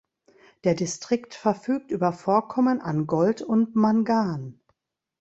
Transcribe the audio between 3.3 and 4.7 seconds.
und Mangan.